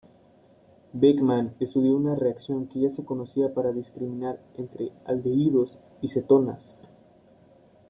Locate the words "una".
1.95-2.15